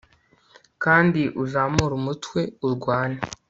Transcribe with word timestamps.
kandi 0.83 1.21
uzamure 1.43 1.93
umutwe 1.99 2.41
urwane 2.65 3.19